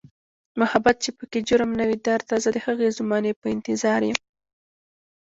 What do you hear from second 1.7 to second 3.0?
نه وي درده، زه د هغې